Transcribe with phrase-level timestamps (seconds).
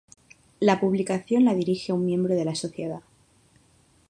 [0.59, 3.03] La publicación la dirige un miembro de la Sociedad.